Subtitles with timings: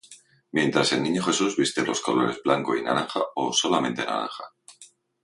[0.53, 4.45] Mientras el niño Jesús viste los colores blanco y naranja o solamente naranja.